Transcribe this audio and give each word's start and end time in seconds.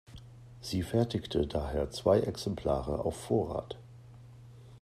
Sie 0.61 0.81
fertigte 0.81 1.45
daher 1.45 1.91
zwei 1.91 2.21
Exemplare 2.21 3.05
auf 3.05 3.15
Vorrat. 3.25 3.77